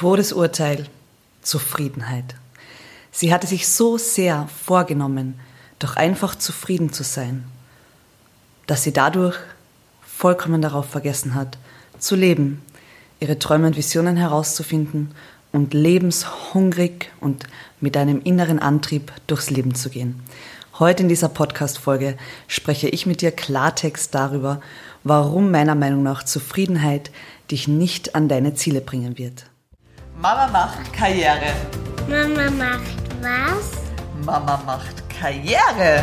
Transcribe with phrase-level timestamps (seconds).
[0.00, 0.86] Todesurteil,
[1.42, 2.34] Zufriedenheit.
[3.12, 5.38] Sie hatte sich so sehr vorgenommen,
[5.78, 7.44] doch einfach zufrieden zu sein,
[8.66, 9.36] dass sie dadurch
[10.00, 11.58] vollkommen darauf vergessen hat,
[11.98, 12.62] zu leben,
[13.20, 15.14] ihre Träume und Visionen herauszufinden
[15.52, 17.44] und lebenshungrig und
[17.82, 20.18] mit einem inneren Antrieb durchs Leben zu gehen.
[20.78, 22.16] Heute in dieser Podcast-Folge
[22.48, 24.62] spreche ich mit dir Klartext darüber,
[25.04, 27.10] warum meiner Meinung nach Zufriedenheit
[27.50, 29.44] dich nicht an deine Ziele bringen wird.
[30.20, 31.54] Mama macht Karriere.
[32.06, 33.80] Mama macht was?
[34.22, 36.02] Mama macht Karriere.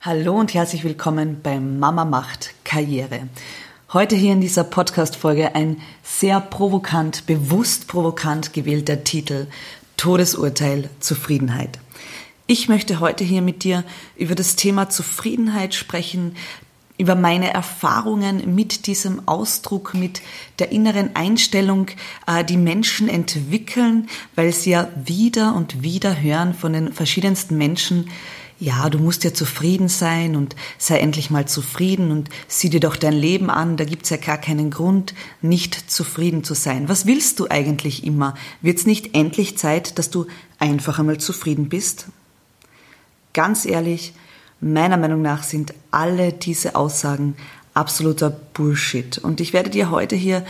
[0.00, 3.28] Hallo und herzlich willkommen bei Mama macht Karriere.
[3.92, 9.48] Heute hier in dieser Podcast-Folge ein sehr provokant, bewusst provokant gewählter Titel
[9.96, 11.80] Todesurteil Zufriedenheit.
[12.46, 13.82] Ich möchte heute hier mit dir
[14.14, 16.36] über das Thema Zufriedenheit sprechen,
[17.00, 20.20] über meine Erfahrungen mit diesem Ausdruck, mit
[20.58, 21.86] der inneren Einstellung,
[22.26, 28.10] äh, die Menschen entwickeln, weil sie ja wieder und wieder hören von den verschiedensten Menschen,
[28.58, 32.96] ja, du musst ja zufrieden sein und sei endlich mal zufrieden und sieh dir doch
[32.96, 36.86] dein Leben an, da gibt's ja gar keinen Grund, nicht zufrieden zu sein.
[36.86, 38.34] Was willst du eigentlich immer?
[38.60, 40.26] Wird's nicht endlich Zeit, dass du
[40.58, 42.08] einfach einmal zufrieden bist?
[43.32, 44.12] Ganz ehrlich,
[44.60, 47.36] Meiner Meinung nach sind alle diese Aussagen
[47.72, 49.18] absoluter Bullshit.
[49.18, 50.44] Und ich werde dir heute hier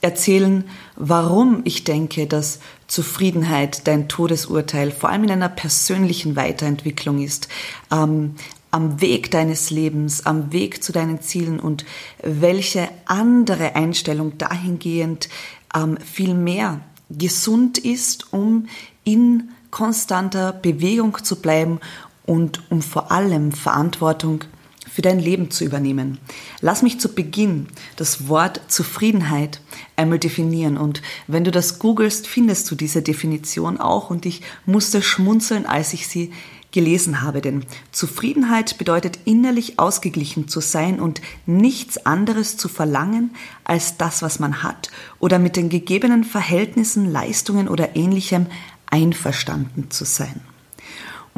[0.00, 0.64] erzählen,
[0.94, 7.48] warum ich denke, dass Zufriedenheit dein Todesurteil vor allem in einer persönlichen Weiterentwicklung ist,
[7.90, 8.36] ähm,
[8.70, 11.84] am Weg deines Lebens, am Weg zu deinen Zielen und
[12.22, 15.28] welche andere Einstellung dahingehend
[15.74, 18.68] ähm, viel mehr gesund ist, um
[19.04, 21.80] in konstanter Bewegung zu bleiben
[22.28, 24.44] und um vor allem Verantwortung
[24.88, 26.18] für dein Leben zu übernehmen.
[26.60, 29.60] Lass mich zu Beginn das Wort Zufriedenheit
[29.96, 35.02] einmal definieren und wenn du das googelst, findest du diese Definition auch und ich musste
[35.02, 36.32] schmunzeln, als ich sie
[36.70, 43.30] gelesen habe, denn Zufriedenheit bedeutet innerlich ausgeglichen zu sein und nichts anderes zu verlangen
[43.64, 48.46] als das, was man hat oder mit den gegebenen Verhältnissen, Leistungen oder ähnlichem
[48.90, 50.40] einverstanden zu sein.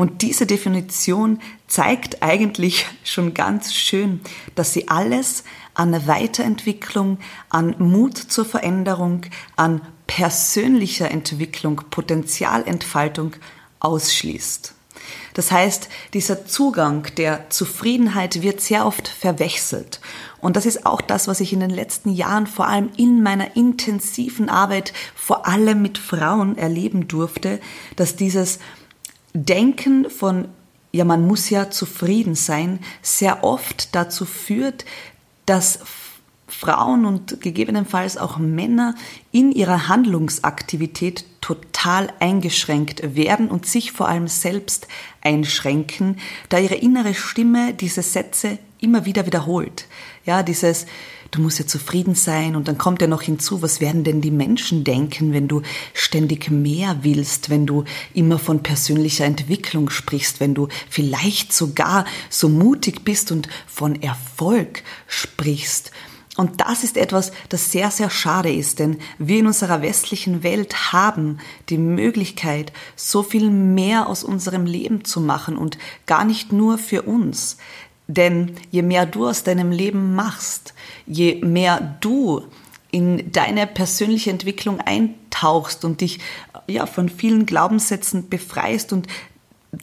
[0.00, 4.22] Und diese Definition zeigt eigentlich schon ganz schön,
[4.54, 5.44] dass sie alles
[5.74, 7.18] an Weiterentwicklung,
[7.50, 13.32] an Mut zur Veränderung, an persönlicher Entwicklung, Potenzialentfaltung
[13.80, 14.74] ausschließt.
[15.34, 20.00] Das heißt, dieser Zugang der Zufriedenheit wird sehr oft verwechselt.
[20.40, 23.54] Und das ist auch das, was ich in den letzten Jahren vor allem in meiner
[23.54, 27.60] intensiven Arbeit, vor allem mit Frauen erleben durfte,
[27.96, 28.60] dass dieses
[29.32, 30.48] Denken von,
[30.92, 34.84] ja, man muss ja zufrieden sein, sehr oft dazu führt,
[35.46, 35.80] dass
[36.48, 38.94] Frauen und gegebenenfalls auch Männer
[39.30, 44.88] in ihrer Handlungsaktivität total eingeschränkt werden und sich vor allem selbst
[45.22, 46.18] einschränken,
[46.48, 49.86] da ihre innere Stimme diese Sätze immer wieder wiederholt.
[50.26, 50.86] Ja, dieses,
[51.30, 54.30] du musst ja zufrieden sein und dann kommt ja noch hinzu, was werden denn die
[54.30, 55.62] Menschen denken, wenn du
[55.94, 62.48] ständig mehr willst, wenn du immer von persönlicher Entwicklung sprichst, wenn du vielleicht sogar so
[62.48, 65.90] mutig bist und von Erfolg sprichst.
[66.36, 70.92] Und das ist etwas, das sehr, sehr schade ist, denn wir in unserer westlichen Welt
[70.92, 75.76] haben die Möglichkeit, so viel mehr aus unserem Leben zu machen und
[76.06, 77.58] gar nicht nur für uns.
[78.16, 80.74] Denn je mehr du aus deinem Leben machst,
[81.06, 82.42] je mehr du
[82.90, 86.18] in deine persönliche Entwicklung eintauchst und dich
[86.66, 89.06] ja von vielen Glaubenssätzen befreist und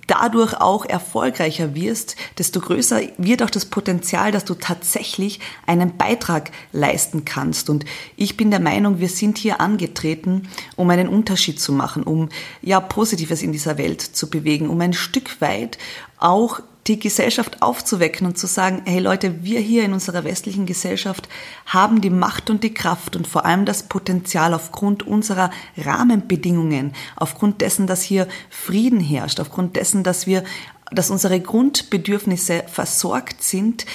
[0.07, 6.51] dadurch auch erfolgreicher wirst, desto größer wird auch das Potenzial, dass du tatsächlich einen Beitrag
[6.73, 7.69] leisten kannst.
[7.69, 7.85] Und
[8.17, 12.27] ich bin der Meinung, wir sind hier angetreten, um einen Unterschied zu machen, um
[12.61, 15.77] ja Positives in dieser Welt zu bewegen, um ein Stück weit
[16.17, 21.27] auch die Gesellschaft aufzuwecken und zu sagen, hey Leute, wir hier in unserer westlichen Gesellschaft
[21.65, 27.61] haben die Macht und die Kraft und vor allem das Potenzial aufgrund unserer Rahmenbedingungen, aufgrund
[27.61, 30.43] dessen, dass hier Frieden herrscht, aufgrund dessen, dass wir,
[30.91, 33.85] dass unsere Grundbedürfnisse versorgt sind.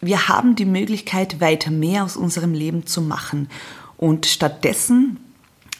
[0.00, 3.48] Wir haben die Möglichkeit, weiter mehr aus unserem Leben zu machen.
[3.96, 5.20] Und stattdessen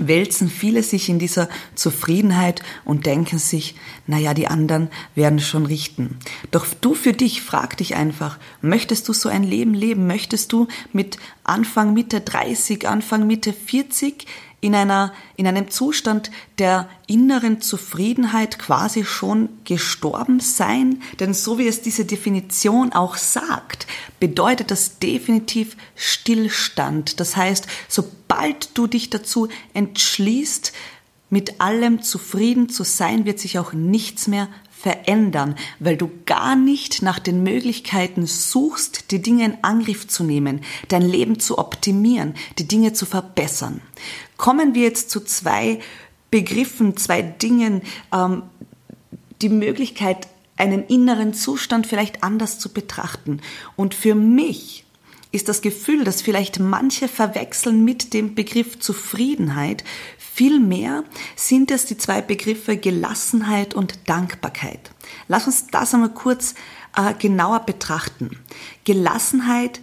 [0.08, 3.74] wälzen viele sich in dieser Zufriedenheit und denken sich,
[4.06, 6.18] naja, die anderen werden schon richten.
[6.50, 10.06] Doch du für dich frag dich einfach, möchtest du so ein Leben leben?
[10.06, 14.26] Möchtest du mit Anfang Mitte 30, Anfang Mitte 40
[14.62, 21.02] in einer, in einem Zustand der inneren Zufriedenheit quasi schon gestorben sein?
[21.20, 23.86] Denn so wie es diese Definition auch sagt,
[24.20, 27.20] bedeutet das definitiv Stillstand.
[27.20, 30.72] Das heißt, sobald du dich dazu entschließt,
[31.28, 34.48] mit allem zufrieden zu sein, wird sich auch nichts mehr
[34.82, 40.60] verändern, weil du gar nicht nach den Möglichkeiten suchst, die Dinge in Angriff zu nehmen,
[40.88, 43.80] dein Leben zu optimieren, die Dinge zu verbessern.
[44.42, 45.78] Kommen wir jetzt zu zwei
[46.32, 47.80] Begriffen, zwei Dingen,
[48.12, 48.42] ähm,
[49.40, 53.40] die Möglichkeit, einen inneren Zustand vielleicht anders zu betrachten.
[53.76, 54.84] Und für mich
[55.30, 59.84] ist das Gefühl, das vielleicht manche verwechseln mit dem Begriff Zufriedenheit,
[60.34, 61.04] Vielmehr
[61.36, 64.90] sind es die zwei Begriffe Gelassenheit und Dankbarkeit.
[65.28, 66.54] Lass uns das einmal kurz
[66.96, 68.38] äh, genauer betrachten.
[68.84, 69.80] Gelassenheit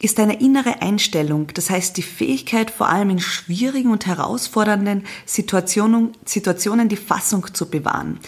[0.00, 6.12] ist eine innere Einstellung, das heißt die Fähigkeit, vor allem in schwierigen und herausfordernden Situationen,
[6.24, 8.18] Situationen die Fassung zu bewahren.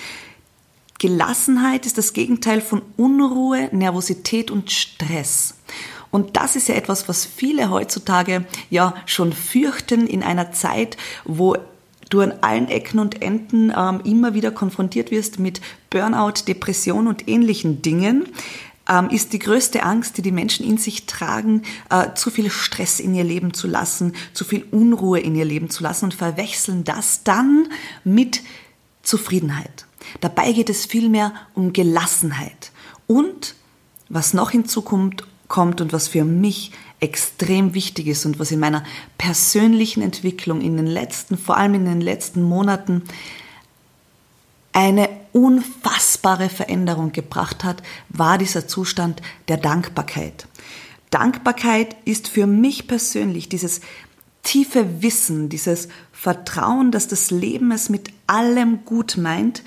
[0.98, 5.54] Gelassenheit ist das Gegenteil von Unruhe, Nervosität und Stress.
[6.10, 11.56] Und das ist ja etwas, was viele heutzutage ja schon fürchten in einer Zeit, wo
[12.08, 15.60] du an allen Ecken und Enden ähm, immer wieder konfrontiert wirst mit
[15.90, 18.28] Burnout, Depression und ähnlichen Dingen,
[19.10, 23.14] ist die größte Angst, die die Menschen in sich tragen, äh, zu viel Stress in
[23.14, 27.24] ihr Leben zu lassen, zu viel Unruhe in ihr Leben zu lassen und verwechseln das
[27.24, 27.68] dann
[28.04, 28.42] mit
[29.02, 29.86] Zufriedenheit.
[30.20, 32.70] Dabei geht es vielmehr um Gelassenheit
[33.06, 33.54] und
[34.08, 38.84] was noch hinzukommt, kommt und was für mich extrem wichtig ist und was in meiner
[39.18, 43.02] persönlichen Entwicklung in den letzten, vor allem in den letzten Monaten,
[44.76, 50.46] eine unfassbare Veränderung gebracht hat, war dieser Zustand der Dankbarkeit.
[51.08, 53.80] Dankbarkeit ist für mich persönlich dieses
[54.42, 59.62] tiefe Wissen, dieses Vertrauen, dass das Leben es mit allem gut meint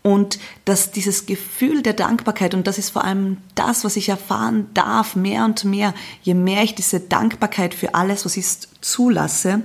[0.00, 4.70] und dass dieses Gefühl der Dankbarkeit, und das ist vor allem das, was ich erfahren
[4.72, 9.64] darf, mehr und mehr, je mehr ich diese Dankbarkeit für alles, was ist, zulasse,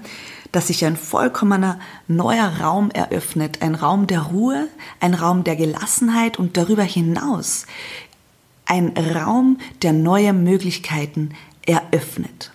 [0.55, 4.69] dass sich ein vollkommener neuer Raum eröffnet, ein Raum der Ruhe,
[5.01, 7.65] ein Raum der Gelassenheit und darüber hinaus
[8.65, 11.31] ein Raum, der neue Möglichkeiten
[11.65, 12.51] eröffnet.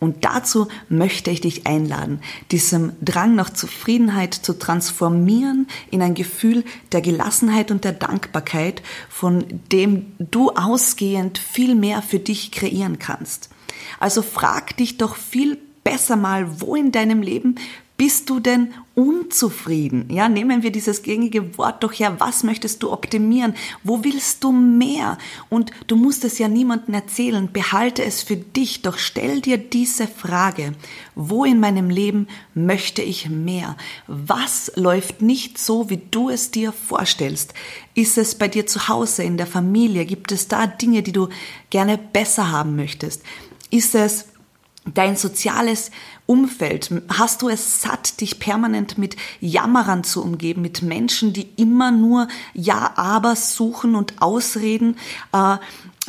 [0.00, 2.20] Und dazu möchte ich dich einladen,
[2.52, 9.44] diesem Drang nach Zufriedenheit zu transformieren in ein Gefühl der Gelassenheit und der Dankbarkeit, von
[9.72, 13.48] dem du ausgehend viel mehr für dich kreieren kannst.
[13.98, 17.54] Also frag dich doch viel besser mal, wo in deinem Leben
[17.96, 20.08] bist du denn unzufrieden?
[20.08, 22.14] Ja, nehmen wir dieses gängige Wort doch her.
[22.20, 23.54] Was möchtest du optimieren?
[23.82, 25.18] Wo willst du mehr?
[25.48, 27.50] Und du musst es ja niemandem erzählen.
[27.50, 28.82] Behalte es für dich.
[28.82, 30.74] Doch stell dir diese Frage.
[31.16, 33.76] Wo in meinem Leben möchte ich mehr?
[34.06, 37.54] Was läuft nicht so, wie du es dir vorstellst?
[37.94, 40.04] Ist es bei dir zu Hause, in der Familie?
[40.04, 41.30] Gibt es da Dinge, die du
[41.70, 43.22] gerne besser haben möchtest?
[43.70, 44.26] Ist es
[44.94, 45.90] dein soziales
[46.26, 46.90] Umfeld?
[47.08, 52.28] Hast du es satt, dich permanent mit Jammerern zu umgeben, mit Menschen, die immer nur
[52.54, 54.96] Ja, aber suchen und ausreden?
[55.32, 55.58] Äh,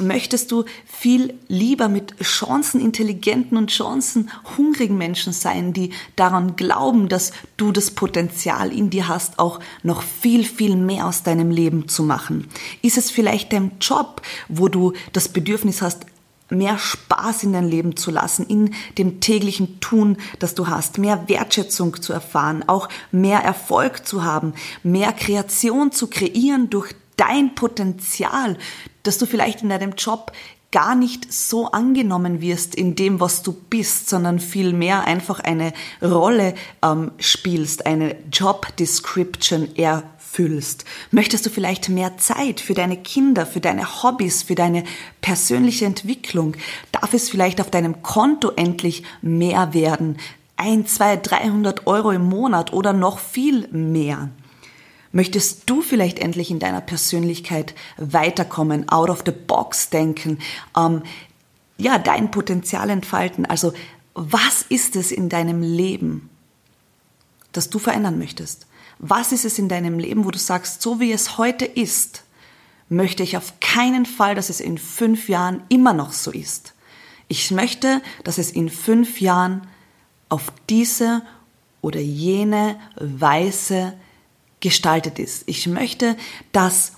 [0.01, 7.71] möchtest du viel lieber mit chancenintelligenten und chancenhungrigen Menschen sein, die daran glauben, dass du
[7.71, 12.47] das Potenzial in dir hast, auch noch viel, viel mehr aus deinem Leben zu machen?
[12.81, 16.05] Ist es vielleicht dein Job, wo du das Bedürfnis hast,
[16.49, 21.27] mehr Spaß in dein Leben zu lassen, in dem täglichen Tun, das du hast, mehr
[21.27, 28.57] Wertschätzung zu erfahren, auch mehr Erfolg zu haben, mehr Kreation zu kreieren durch dein Potenzial,
[29.03, 30.31] dass du vielleicht in deinem Job
[30.71, 36.53] gar nicht so angenommen wirst in dem, was du bist, sondern vielmehr einfach eine Rolle
[36.83, 40.85] ähm, spielst, eine Job Description eher fühlst?
[41.11, 44.83] Möchtest du vielleicht mehr Zeit für deine Kinder, für deine Hobbys, für deine
[45.21, 46.55] persönliche Entwicklung?
[46.91, 50.17] Darf es vielleicht auf deinem Konto endlich mehr werden?
[50.55, 54.29] Ein, zwei, dreihundert Euro im Monat oder noch viel mehr?
[55.11, 60.37] Möchtest du vielleicht endlich in deiner Persönlichkeit weiterkommen, out of the box denken,
[60.77, 61.01] ähm,
[61.77, 63.45] ja, dein Potenzial entfalten?
[63.45, 63.73] Also,
[64.13, 66.29] was ist es in deinem Leben,
[67.51, 68.67] das du verändern möchtest?
[68.99, 72.23] Was ist es in deinem Leben, wo du sagst, so wie es heute ist,
[72.89, 76.73] möchte ich auf keinen Fall, dass es in fünf Jahren immer noch so ist.
[77.27, 79.67] Ich möchte, dass es in fünf Jahren
[80.27, 81.21] auf diese
[81.81, 83.93] oder jene Weise
[84.59, 85.43] gestaltet ist.
[85.45, 86.17] Ich möchte,
[86.51, 86.93] dass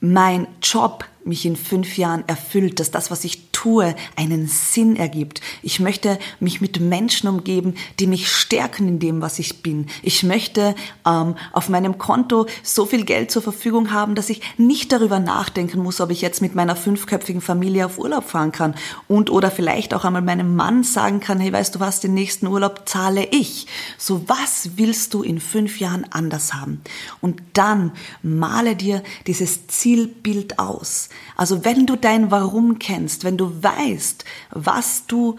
[0.00, 5.42] mein Job mich in fünf Jahren erfüllt, dass das, was ich tue, einen Sinn ergibt.
[5.62, 9.86] Ich möchte mich mit Menschen umgeben, die mich stärken in dem, was ich bin.
[10.02, 10.74] Ich möchte
[11.06, 15.82] ähm, auf meinem Konto so viel Geld zur Verfügung haben, dass ich nicht darüber nachdenken
[15.82, 18.74] muss, ob ich jetzt mit meiner fünfköpfigen Familie auf Urlaub fahren kann
[19.08, 22.46] und oder vielleicht auch einmal meinem Mann sagen kann, hey, weißt du was, den nächsten
[22.46, 23.66] Urlaub zahle ich.
[23.98, 26.80] So was willst du in fünf Jahren anders haben?
[27.20, 31.10] Und dann male dir dieses Zielbild aus.
[31.36, 35.36] Also wenn du dein Warum kennst, wenn du weißt, was du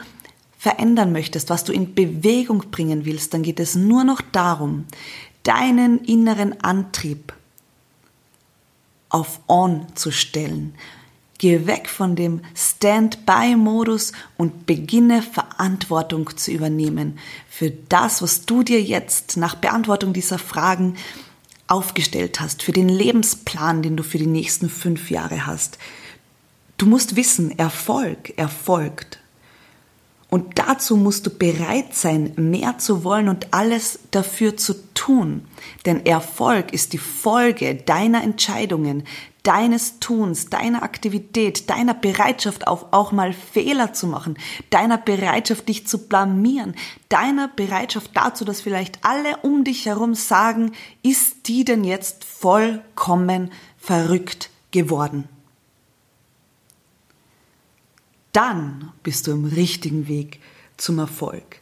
[0.57, 4.85] verändern möchtest, was du in Bewegung bringen willst, dann geht es nur noch darum,
[5.43, 7.33] deinen inneren Antrieb
[9.09, 10.75] auf On zu stellen.
[11.39, 17.17] Geh weg von dem Stand-by-Modus und beginne Verantwortung zu übernehmen
[17.49, 20.95] für das, was du dir jetzt nach Beantwortung dieser Fragen
[21.65, 25.79] aufgestellt hast, für den Lebensplan, den du für die nächsten fünf Jahre hast.
[26.81, 29.19] Du musst wissen, Erfolg erfolgt.
[30.31, 35.45] Und dazu musst du bereit sein, mehr zu wollen und alles dafür zu tun.
[35.85, 39.03] Denn Erfolg ist die Folge deiner Entscheidungen,
[39.43, 44.35] deines Tuns, deiner Aktivität, deiner Bereitschaft auch, auch mal Fehler zu machen,
[44.71, 46.73] deiner Bereitschaft, dich zu blamieren,
[47.09, 50.71] deiner Bereitschaft dazu, dass vielleicht alle um dich herum sagen,
[51.03, 55.29] ist die denn jetzt vollkommen verrückt geworden?
[58.31, 60.39] Dann bist du im richtigen Weg
[60.77, 61.61] zum Erfolg.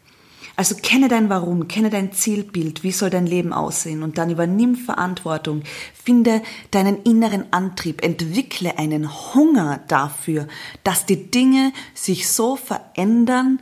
[0.55, 4.75] Also kenne dein Warum, kenne dein Zielbild, wie soll dein Leben aussehen und dann übernimm
[4.75, 10.49] Verantwortung, finde deinen inneren Antrieb, entwickle einen Hunger dafür,
[10.83, 13.61] dass die Dinge sich so verändern,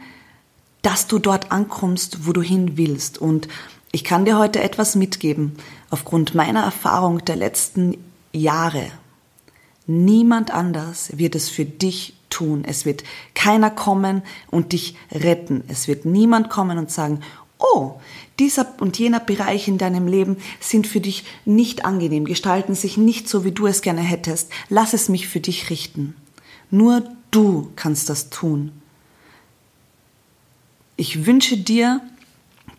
[0.82, 3.20] dass du dort ankommst, wo du hin willst.
[3.20, 3.48] Und
[3.92, 5.56] ich kann dir heute etwas mitgeben,
[5.92, 7.96] aufgrund meiner Erfahrung der letzten
[8.34, 8.88] Jahre.
[9.86, 12.64] Niemand anders wird es für dich tun.
[12.66, 13.04] Es wird
[13.34, 15.64] keiner kommen und dich retten.
[15.68, 17.22] Es wird niemand kommen und sagen,
[17.58, 17.94] oh,
[18.38, 23.28] dieser und jener Bereich in deinem Leben sind für dich nicht angenehm, gestalten sich nicht
[23.28, 24.52] so, wie du es gerne hättest.
[24.70, 26.16] Lass es mich für dich richten.
[26.70, 28.72] Nur du kannst das tun.
[30.96, 32.02] Ich wünsche dir,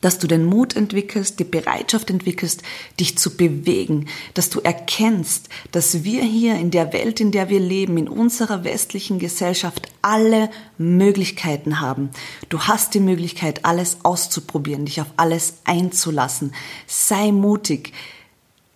[0.00, 2.62] dass du den Mut entwickelst, die Bereitschaft entwickelst,
[3.00, 7.60] dich zu bewegen, dass du erkennst, dass wir hier in der Welt, in der wir
[7.60, 12.10] leben, in unserer westlichen Gesellschaft alle Möglichkeiten haben.
[12.48, 16.54] Du hast die Möglichkeit, alles auszuprobieren, dich auf alles einzulassen.
[16.86, 17.92] Sei mutig,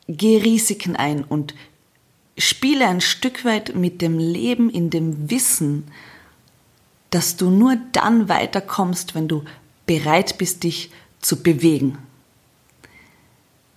[0.09, 1.55] geh Risiken ein und
[2.37, 5.85] spiele ein Stück weit mit dem Leben in dem Wissen,
[7.11, 9.45] dass du nur dann weiterkommst, wenn du
[9.87, 10.91] bereit bist, dich
[11.23, 11.99] zu bewegen.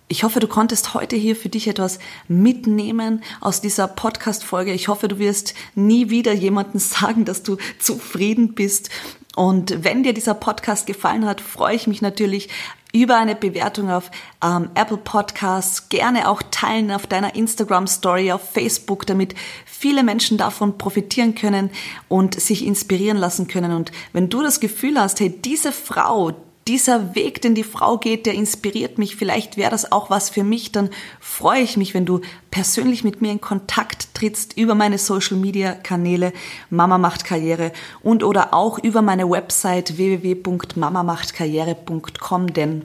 [0.08, 1.98] Ich hoffe, du konntest heute hier für dich etwas
[2.28, 4.72] mitnehmen aus dieser Podcast-Folge.
[4.72, 8.90] Ich hoffe, du wirst nie wieder jemandem sagen, dass du zufrieden bist.
[9.34, 12.48] Und wenn dir dieser Podcast gefallen hat, freue ich mich natürlich
[12.92, 14.10] über eine Bewertung auf
[14.42, 15.88] ähm, Apple Podcasts.
[15.88, 19.34] Gerne auch teilen auf deiner Instagram Story, auf Facebook, damit
[19.66, 21.70] viele Menschen davon profitieren können
[22.08, 23.72] und sich inspirieren lassen können.
[23.72, 26.32] Und wenn du das Gefühl hast, hey, diese Frau,
[26.68, 29.14] dieser Weg, den die Frau geht, der inspiriert mich.
[29.16, 30.72] Vielleicht wäre das auch was für mich.
[30.72, 35.36] Dann freue ich mich, wenn du persönlich mit mir in Kontakt trittst über meine Social
[35.36, 36.32] Media Kanäle
[36.70, 37.70] Mama macht Karriere
[38.02, 42.82] und oder auch über meine Website www.mamamachtkarriere.com, denn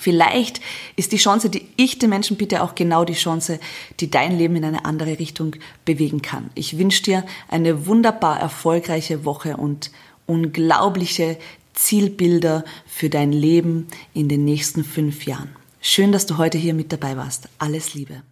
[0.00, 0.60] Vielleicht
[0.96, 3.58] ist die Chance, die ich den Menschen bitte, auch genau die Chance,
[4.00, 6.50] die dein Leben in eine andere Richtung bewegen kann.
[6.54, 9.90] Ich wünsche dir eine wunderbar erfolgreiche Woche und
[10.26, 11.38] unglaubliche
[11.76, 15.50] Zielbilder für dein Leben in den nächsten fünf Jahren.
[15.80, 17.48] Schön, dass du heute hier mit dabei warst.
[17.58, 18.22] Alles Liebe.